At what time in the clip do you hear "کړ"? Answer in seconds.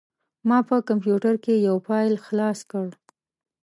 2.71-2.87